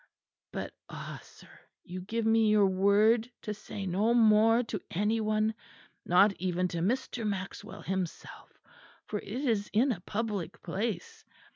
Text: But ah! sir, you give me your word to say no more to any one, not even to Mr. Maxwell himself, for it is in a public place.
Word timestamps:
But 0.51 0.73
ah! 0.89 1.19
sir, 1.21 1.59
you 1.83 2.01
give 2.01 2.25
me 2.25 2.49
your 2.49 2.65
word 2.65 3.29
to 3.43 3.53
say 3.53 3.85
no 3.85 4.15
more 4.15 4.63
to 4.63 4.81
any 4.89 5.21
one, 5.21 5.53
not 6.07 6.33
even 6.39 6.67
to 6.69 6.79
Mr. 6.79 7.23
Maxwell 7.23 7.83
himself, 7.83 8.57
for 9.05 9.19
it 9.19 9.27
is 9.29 9.69
in 9.73 9.91
a 9.91 10.01
public 10.01 10.63
place. 10.63 11.23